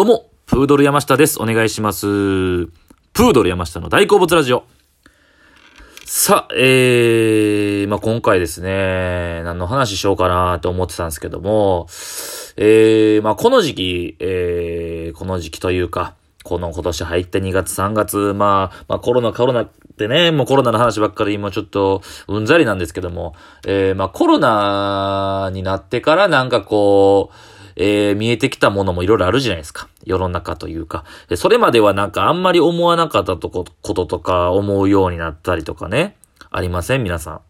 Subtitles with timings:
[0.00, 1.42] どうも、プードル山下です。
[1.42, 2.06] お願いします。
[2.06, 4.64] プードル山下の大好物ラジオ。
[6.06, 11.86] さあ、えー、まあ、今回ですね、何の話しようかなと思ってたんですけども、
[12.56, 16.14] えー、まあ、この時期、えー、この時期というか、
[16.44, 23.34] この今年入って2月3月、まあ、まあコロナコロナってね、もうコロナの話ばっかり今ちょっとうんざりなんですけども、
[23.66, 29.88] えー、まあコロナになってからなんかこう、えー、見えてきたものもいろいろあるじゃないですか。
[30.04, 31.04] 世の中というか。
[31.34, 36.14] それまではなんかあんまり思わなかったとここととか思うようになったりとかね。
[36.50, 37.02] ありません？
[37.02, 37.40] 皆さん。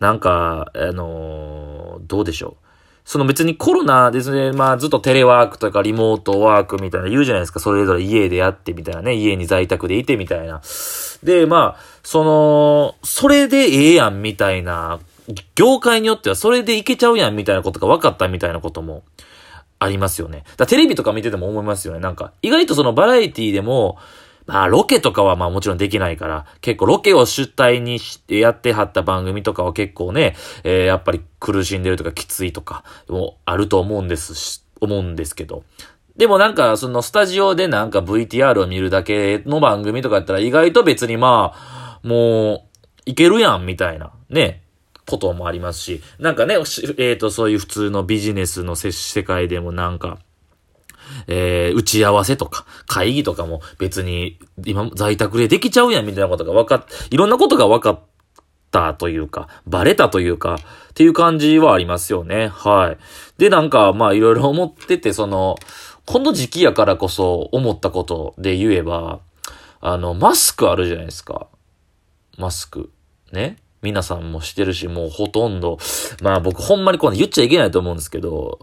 [0.00, 2.66] なんか、あのー、どうでしょう？
[3.04, 7.60] その別にコロナですね、まあずっとテレワークとかリモートワークみたいな言うじゃないですか。
[7.60, 9.14] それぞれ家でやってみたいなね。
[9.14, 10.60] 家に在宅でいてみたいな。
[11.22, 14.98] で、まあ、その、それでええやんみたいな、
[15.54, 19.04] 業界によってはそれでいけちゃうやんみたいなことが分かったみたいなことも
[19.82, 20.44] ありますよね。
[20.56, 22.00] だテレビとか見てても思いますよね。
[22.00, 23.98] なんか、意外とそのバラエティでも、
[24.46, 35.64] まあ、ロケとかはまあもちろんできないから、結構ロケを主体にしてやってはった番組とかは結構ね、えー、やっぱり苦しんでるとかきついとかもあると思うんですし、思うんですけど。
[36.16, 42.62] でもなんか、そのスタジオでなんか VTR を見るだけの番組とかやったら意外と別にまあ、もう、
[43.06, 44.61] いけるやんみたいな、ね、
[45.12, 50.18] こともありますし、なんかね、えっ、ー、と、そういう普通のビジネスの世界でもなんか、
[51.26, 58.00] えー、打ち合わせとか、会議とかも別に今在宅でできちゃうやんみたいなことが分かっ、いろんなことが分かっ
[58.70, 60.56] たというか、バレたというか、
[60.90, 62.48] っていう感じはありますよね。
[62.48, 62.98] はい。
[63.38, 65.56] で、なんか、まあいろいろ思ってて、その、
[66.06, 69.20] この時期やからこそ思ったことで言えば、
[69.80, 71.48] あの、マスクあるじゃないですか。
[72.38, 72.90] マスク。
[73.32, 73.56] ね。
[73.82, 75.78] 皆さんもしてるし、もうほとんど、
[76.22, 78.58] まあ僕ほんまにこう言っちゃいけないと思うんですけど、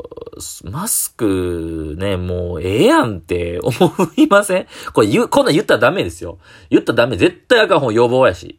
[0.64, 3.74] マスクね、もうええやんって思
[4.16, 4.68] いません？
[4.94, 6.40] これ言う、こんなん言ったらダメですよ。
[6.70, 7.18] 言ったらダメ。
[7.18, 8.58] 絶対あかん方予防やし。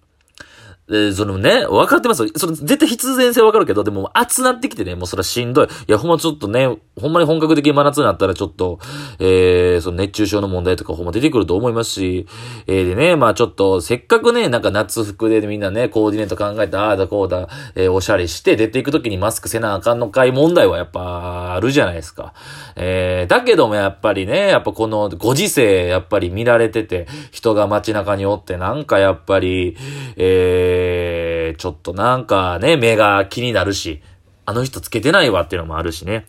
[0.91, 5.67] で、そのね、分かってますそれ絶対必然性分かるけど、でも暑なってきてね、もうそれはしんどい。
[5.67, 6.67] いや、ほんまちょっとね、
[7.01, 8.81] ほんまに本格的に真夏になったらちょっと、
[9.21, 12.27] えー、その熱中症の問題とかほんま出てくると思いますし、
[12.67, 22.35] えー、でね、まあちょっと、せっかくね、なんか夏服でみんなね、コーディネート考えて、ああだこうだ、えー、おしゃれして出ていくときにマスクせなあかんのかい問題はやっぱあるじゃないですか。
[22.75, 29.77] えー、だけどもやっぱりね、やっぱこのご時世、やっぱり見られてて、人が街中におってなんかやっぱり、
[30.17, 34.03] えー、えー、ちょっとなんかね、目が気になるし、
[34.47, 36.27] あの人つけてないわっていうのもあるしね。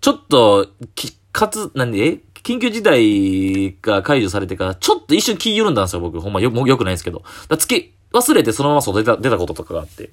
[0.00, 6.20] ちょっと、き、かつ、なんで、緊急事態が解除されてから、ちょっと一瞬気緩んだんですよ、僕。
[6.20, 7.22] ほんまよ、よくないですけど。
[7.48, 10.10] だつけ、忘れてそのまま外出た、出たこととかがあって。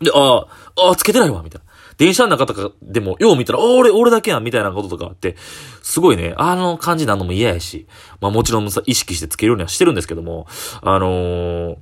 [0.00, 1.72] で、ああ、ああ、つけてないわ、みたいな。
[1.98, 5.36] 電車の中とかでも、よう見たら、あ、俺、俺だけやん、みたいなこととかあって、
[5.82, 7.86] すごいね、あの感じなのも嫌やし、
[8.20, 10.46] まあもちろんさ意識してつけるようにはしてるんですけども、
[10.80, 11.76] あのー、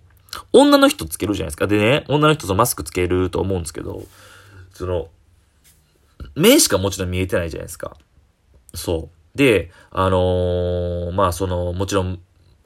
[0.52, 1.66] 女の人つけるじゃないですか。
[1.66, 4.04] でね、女の人とマスクつけると思うんですけど、
[4.72, 5.08] その、
[6.34, 7.96] 目しかもちろん見えてないじゃないですか。
[8.74, 9.38] そう。
[9.38, 12.20] で、あのー、まあその、もちろん、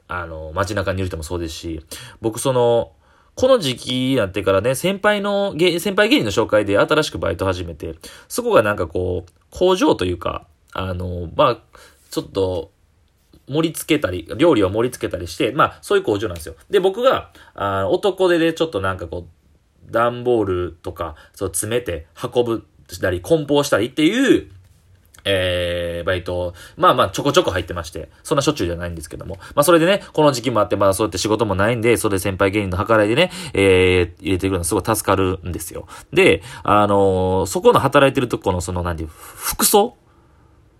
[0.07, 1.85] あの、街中にいる人もそうですし、
[2.21, 2.91] 僕その、
[3.35, 7.95] この時期になってからね、先輩の、先輩芸人の紹介で新しくバイト始めて、
[8.29, 11.57] そこがなんかこう、工場というか、あの、まあ、
[12.11, 12.71] ちょっと、
[13.47, 16.55] 盛り付けたり、料理を盛り付けたりして、まあ、そういう工場なんですよ。
[16.69, 24.49] で、僕が、あ男手でちょっとなんかこう、段ボールとか、そう詰めて運ぶしたり、梱包したりっていう、
[25.25, 29.37] えー、バイト、まあまあちょこちょこ入ってまして、そんなしょっちゅうじゃないんですけども。
[29.55, 35.87] まあそれでね、この時期もあって、まあそうやって仕事もないんで、それで先輩芸人の計らいでね、えー、入れてくるのすごい助かるんですよ。
[36.13, 39.97] で、あのー、そこの働いてるとこのその、何ていう、服装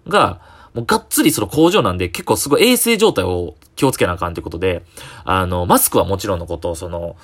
[0.08, 0.42] が、
[0.75, 4.84] もうがっつりその工場なんで結構すごい衛生状態を気をつけなあかんってことで、
[5.24, 7.16] あの、マスクはもちろんのこと、その、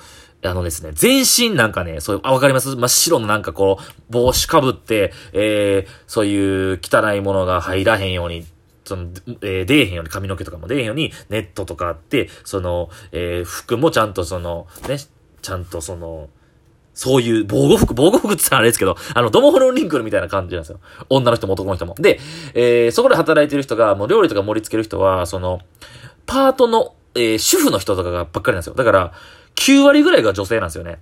[0.44, 2.74] あのですね、全身なんかね、そういう、あ、わかります？
[2.74, 8.44] 真っ白のなんかこう、帽子かぶって、えー、そういう汚いものが入らへんように、
[8.84, 9.04] その、
[9.42, 14.96] えー、出えへんように、髪の毛とかも出えへんように、ネットとかあって、その、えー、服もちゃんとその、ね、
[15.42, 16.28] ちゃんとその、
[16.94, 20.80] そういう防護服、防護服って言ったらあれですけど、あの、ドモホロンリンクルみたいな感じなんですよ。
[21.08, 21.94] 女の人も男の人も。
[21.98, 22.20] で、
[22.54, 25.60] えー、そこで働いてる人が、もう料理とか盛り付ける人は、その、
[26.26, 28.74] パートの、えー、主婦の人とかがばっかりなんですよ。
[28.74, 29.12] だから、
[29.56, 30.98] 9割ぐらいが女性なんですよね。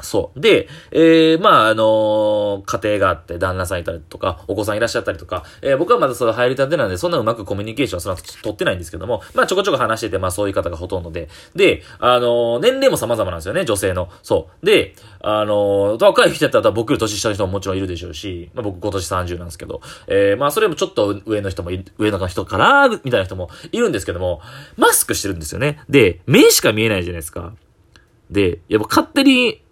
[0.00, 0.40] そう。
[0.40, 14.08] で、えー、まあ、あのー、家庭があって、旦那さんいたりとか、お子さんいらっしゃったりとか、えー、僕はまだその入りたてなんで、そんなうまくコミュニケーションその取ってないんですけども、まあ、ちょこちょこ話してて、まあ、そういう方がほとんどで、で、あのー、年齢も様々なんですよね、女性の。
[14.22, 14.66] そう。
[14.66, 24.40] で、あの若い人だったら僕より年下の人ももちろんいるでしょうし、まあ、僕今年30なんですけど、えー、まあ、それもちょっと上の人も上の人から、みたいな人もいるんですけども、
[24.76, 25.80] マスクしてるんですよね。
[25.88, 27.52] で、目しか見えないじゃないですか。
[28.30, 29.62] で、やっぱ勝手に、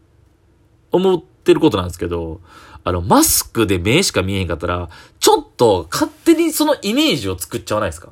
[0.93, 2.41] 思ってることなんですけど、
[2.85, 4.88] あの、マスクで目しか見えへんかったら、
[5.19, 8.11] ちょっと勝手にそのイメージを作っちゃわないですか？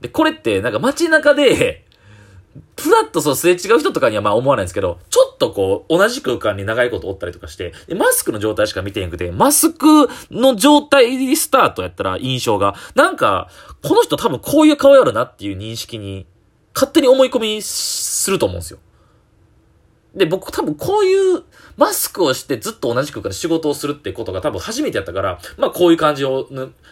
[0.00, 1.84] で、これってなんか街中で、
[2.76, 13.48] ふらっとそうすれ違う人とかにはまあ思わないんですけど、ちょっとこう、同じ空間に長いことおったりとかして、マスクの状態しか見てへんくて、マスクの状態スタートやったら印象が、なんか、
[13.82, 16.26] この人多分こういう顔やるなっていう認識に、
[16.74, 18.78] 勝手に思い込みすると思うんですよ。
[20.14, 21.42] で、僕多分こういう
[21.76, 26.48] マスクをしてずっと同じ空間で仕事をするってことが多分初めてやったから、まあこういう感じを、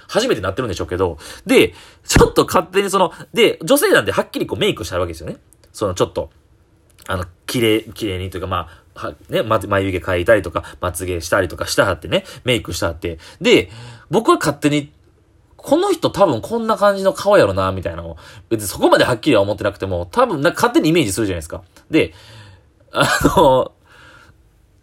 [0.09, 1.75] 初めてなってるんでしょうけど、で、
[2.05, 5.37] ちょっと勝手にその、で、女性なんではっきりこうメイクしてあるわけですよね。
[5.73, 6.31] そのちょっと、
[7.07, 13.19] あの、綺麗、綺麗にというかまあ、は、ね、ま、眉毛描いたりとか、まつげしたりとかしたはってね、メイクしたはって。
[13.41, 13.71] で、
[14.11, 14.93] 僕は勝手に、
[15.57, 18.17] この人多分こんな感じの顔やろな、みたいなのを、
[18.49, 21.63] 別にそこまではっきりは思ってなくても、多分な勝手にイメージするじゃないですか。
[21.91, 22.13] で、
[22.93, 23.07] あ
[23.37, 23.73] の、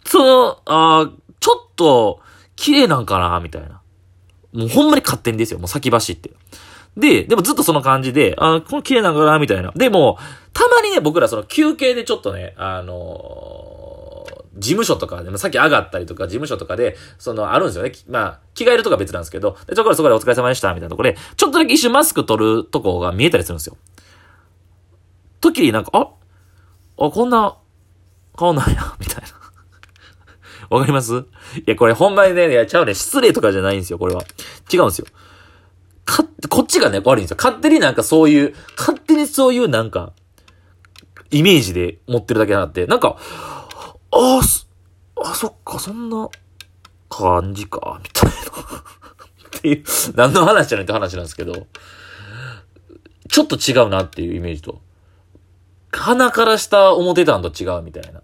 [0.06, 2.20] その、あちょっと、
[2.56, 3.82] 綺麗なんかなみたいな。
[4.52, 5.60] もうほんまに勝手にですよ。
[5.60, 6.32] もう先走って。
[6.98, 9.72] で、でもずっとその感じで、あこの綺麗なんかなみたいな。
[9.76, 10.18] でも、
[10.54, 17.94] たまにね、僕らその休憩でちょっとね、あのー、事務所とかで、さっき上がったりとか、事務所とかで、その、あるんですよね。
[18.10, 23.78] まあ、着替えるとか別なんですけど、で、ちょこそこでお疲れ様でした、みたいなところで、ちょっとだけ一瞬マスク取るとこが見えたりするんですよ。
[25.40, 26.10] 時になんか、あ、
[26.98, 27.59] あ、こんな
[28.36, 29.30] 顔なんや、 みたいな。
[30.70, 31.16] わかります？
[31.16, 32.94] いや、これほんまにね、やっちゃうね。
[32.94, 34.24] 失礼とかじゃないんですよ、これは。
[34.72, 35.08] 違うんですよ。
[36.06, 37.38] か、こっちがね、悪いんですよ。
[37.38, 40.14] 勝手になんかそういう、勝手にそういうなんか、
[41.32, 44.40] イメージで持ってるだけなって、なんか、ああ、
[45.22, 46.30] あ、そっか、そんな
[47.10, 48.36] 感じか、みたいな。
[48.36, 49.84] っていう、
[50.16, 51.68] 何の話じゃないって話なんですけど、
[53.30, 54.82] ちょっと違うなっていうイメージと。
[55.92, 58.22] 鼻から下思ってたんと違うみたいな。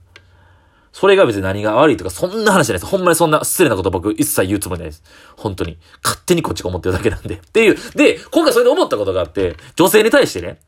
[0.92, 2.86] それが別に何が悪いとか、そんな話じゃないです。
[2.86, 5.04] ほんまにそんな失礼なこと僕一切言うつもりないです。
[5.36, 5.78] 本当に。
[6.02, 7.36] 勝手にこっちが思ってるだけなんで。
[7.36, 7.78] っていう。
[7.96, 10.60] で、今回それで思ったことがあって、女性に対してね、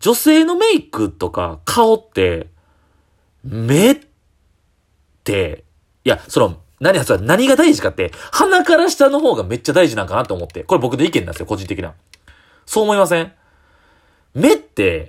[0.00, 2.48] 女性のメイクとか顔って、
[3.44, 4.00] 目っ
[5.22, 5.62] て、
[6.04, 10.64] いや、その、何、それ何が大事かって、鼻から下の方がめっちゃ大事なんかなと思って。
[10.64, 11.94] これ僕の意見なんですよ、個人的な。
[12.66, 13.32] そう思いません？
[14.34, 15.06] 目って、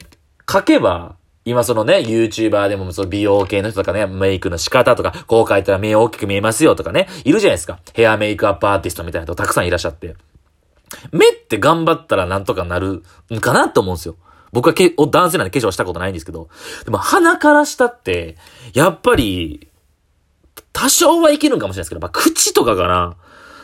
[0.53, 1.15] 書けば、
[1.45, 7.79] 今そのね、YouTuber でもその美容系の人とかね、メイクの仕方とか、こう書いたら目大きく見えますよとかね、いるじゃないですか。
[7.93, 10.15] ヘアメイクアップアーティストみたいな人たくさんいらっしゃって。
[11.11, 13.03] 目って頑張ったらなんとかなる
[13.33, 14.15] んかなと思うんですよ。
[14.51, 16.47] 僕はけ、男性なんで化粧したことないんですけど。
[16.85, 18.37] でも鼻から下って、
[18.73, 19.67] やっぱり、
[20.71, 23.15] 多少はいけるんかもしれないですけど、まあ、口とかかな。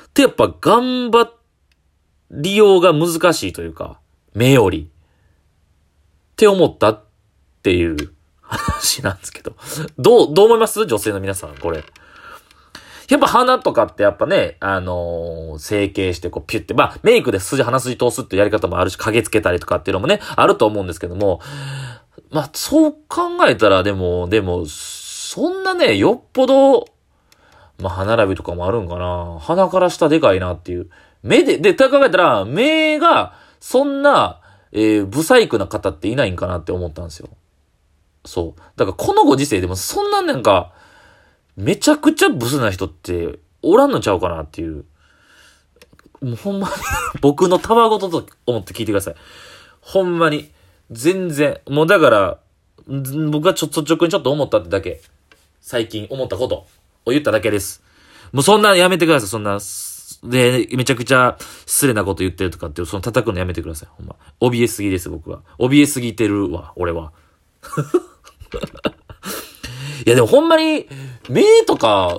[0.08, 1.32] ってやっぱ頑張
[2.32, 4.00] りようが難しいというか、
[4.34, 4.90] 目より。
[6.40, 7.04] って思ったっ
[7.64, 9.58] ていう話なんですけど。
[9.98, 10.86] どう、どう思います？
[10.86, 11.84] 女性の皆さん、これ。
[13.10, 21.42] やっぱ鼻とかってやっぱね、あのー、整形してこうピュって、まあメイクで筋、鼻筋通すってやり方もあるし、影つけたりとかっていうのもね、あると思うんですけども、
[22.32, 26.86] まあそう考えたらでも、でも、そんなね、よっぽど、
[27.80, 29.40] まあ歯並びとかもあるんかな。
[29.42, 30.90] 鼻から下でかいなっていう。
[31.22, 34.39] 目で、で、考えたら、目が、そんな、
[34.72, 37.30] えー、不細工な方っていないんかなって思ったんですよ。
[38.26, 38.62] そう。
[38.76, 40.74] だからこのご時世でもそんななんか、
[41.56, 44.86] めちゃくちゃブスな人っておらんのちゃうかなっていう。
[46.22, 46.74] もうほんまに
[47.22, 49.16] 僕のたわごとと思って聞いてください。
[49.82, 50.52] ほんまに。
[50.92, 51.60] 全然。
[51.68, 52.40] もうだから、
[53.32, 55.02] 僕がちょっと直にちょっと思ったってだけ。
[55.62, 56.66] 最近思ったこと
[57.06, 57.84] を言っただけです。
[58.32, 59.30] もうそんなやめてください。
[59.30, 59.60] そんな、
[60.24, 63.90] で、めちゃくちゃ失礼なこと言ってるとかって、その叩くのやめてください。
[63.92, 64.16] ほんま。
[64.42, 65.42] 怯えすぎです、僕は。
[65.58, 67.14] 怯えすぎてるわ、俺は。
[70.06, 70.88] いやでもほんまに、
[71.30, 72.18] 目とか、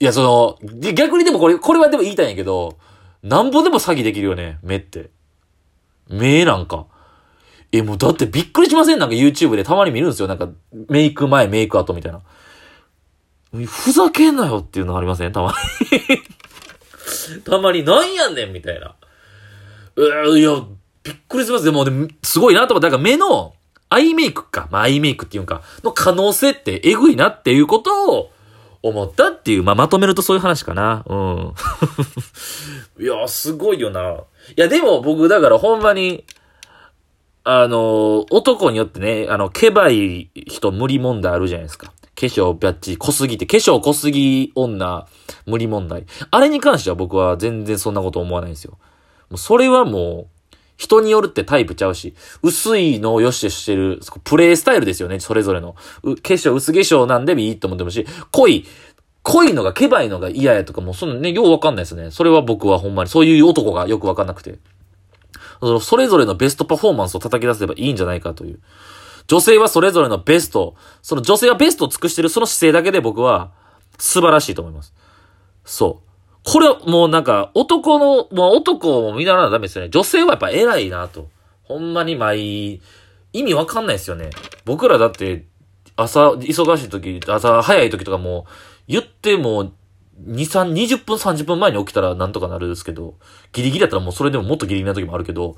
[0.00, 0.58] いやその、
[0.92, 2.78] 逆にでもこれ、これはでも言いたいんやけど、
[3.22, 5.10] なんぼでも詐欺できるよね、目って。
[6.08, 6.86] 目なんか。
[7.72, 8.98] え、もうだってびっくりしません？
[8.98, 10.28] なんか YouTube でたまに見るんですよ。
[10.28, 10.48] なんか、
[10.88, 12.22] メイク前、メイク後みたいな。
[13.66, 15.32] ふざけんなよっていうのありません？
[15.32, 15.56] たまに
[17.44, 18.94] たまに、なんやねんみたいな。
[19.96, 20.50] ういや、
[21.02, 23.54] びっくりしますでも、でも、すごいなと思って、だから目の、
[23.90, 24.68] アイメイクか。
[24.70, 28.30] まあ、アイメイクっていうか、の可能性ってエグいなっていうことを
[28.82, 31.04] 思ったっていう、まあ、まとめるとそういう話かな。
[31.08, 31.54] うん。
[33.02, 34.00] いや、すごいよな。
[34.10, 34.24] い
[34.56, 36.24] や、でも僕、だからほんまに、
[37.44, 41.92] あの、男によってね、あの、ケバい人無理問題あるじゃないですか。
[42.18, 45.06] 化粧バッチ濃すぎて、化粧濃すぎ女
[45.46, 46.04] 無理問題。
[46.32, 48.76] あれに関しては僕は全然そんなこと思わないんですよ。
[49.30, 55.74] もうそれはもう、人によるってタイプちゃうし、薄いのを良しとしてる、プレイスタイルですよね、それぞれの。
[55.74, 58.64] 化粧、薄化粧なんでもいいと思ってもし、濃い、
[59.22, 62.10] 濃いのが、ケバいのが嫌やとかも、そんなね、ようわかんないですね。
[62.10, 64.58] それは僕はほんまに、そういう男がよくわかんなくて。
[65.80, 68.60] それぞれのベストパフォーマンスを叩き出せばいいんじゃないかという。
[69.28, 73.52] 女性はそれぞれのベスト、その女性はベストを尽くしてるその姿勢だけで僕は
[73.98, 74.94] 素晴らしいと思います。
[75.64, 76.08] そう。
[76.44, 79.90] これもうなんか、男の、もう男も見習わなダメですよね。
[79.90, 81.28] 女性はやっぱ偉いなと。
[81.62, 82.80] ほんまに毎、
[83.34, 84.30] 意味わかんないですよね。
[84.64, 85.44] 僕らだって、
[85.94, 88.46] 朝、忙しい時、朝早い時とかも、
[88.86, 89.72] 言っても、
[90.26, 93.16] 2、3、20分、30分前に起きたらなんとかなるんですけど、
[93.52, 95.56] ギリギリだったらもうそれでももっとギリギリな時もあるけど、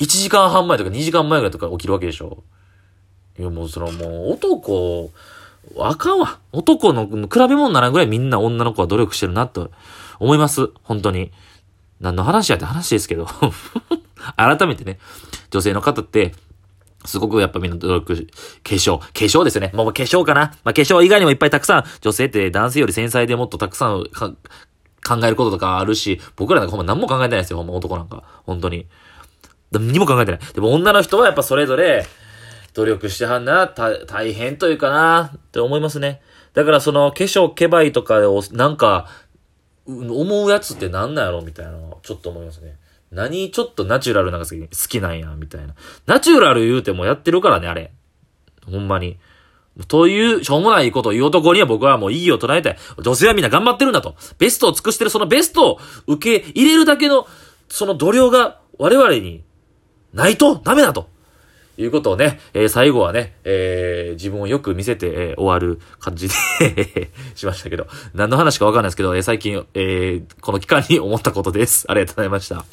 [0.00, 2.42] 1時間半前とか2時間前ぐらいとか起きるわけでしょ。
[3.38, 5.10] いやもうそのもう男、
[5.78, 6.38] あかんわ。
[6.52, 9.70] 男の比べ物ならんぐらいみんな女の子は努力してるなと
[10.18, 10.70] 思います。
[10.82, 11.32] 本当に。
[12.00, 13.28] 何の話やって話ですけど
[14.36, 14.98] 改めてね、
[15.50, 16.34] 女性の方って、
[17.04, 18.22] すごくやっぱみんな努力、化
[18.74, 19.70] 粧、化粧ですよね。
[19.74, 20.54] もう化粧かな。
[20.64, 24.36] まあ、化粧以外にもいっぱいたくさん、女性って男性より繊細でもっとたくさん考
[25.24, 28.22] えることとかあるし、僕らなんかほんま何も考えてないですよ、ほんま男なんか。
[28.44, 28.86] 本当に。
[29.72, 30.40] 何も考えてない。
[30.54, 32.06] でも女の人はやっぱそれぞれ、
[32.74, 36.22] 努力してはんな、た大変というかな、って思いますね。
[36.54, 39.08] だからその化粧、ケバイとかを、なんか、
[39.86, 42.76] 思うやつって何なんやろみたいなちょっと思いますね。
[43.10, 45.74] 何ちょっとナチュラルなのが好きなんやみたいな。
[46.06, 47.92] ナチュラル言うてもやってるからね、あれ。
[48.70, 49.18] ほんまに。
[49.88, 52.76] という、しょうもないことを言う男には僕はもう意義を捉えたい。
[53.02, 54.14] 女性はみんな頑張ってるんだと。
[54.38, 57.26] ベストを尽くしてるそのベストを受け入れるだけの、
[57.68, 59.44] その度量が我々に
[60.12, 61.08] ないとダメだと。
[61.76, 71.86] いうことをね、えー、最後はね、えー、自分をよく見せて、えー、終わる感じで しましたけど、何の話かわかんないですけど、え、最近、え、この期間に思ったことです。
[71.88, 72.64] ありがとうございました。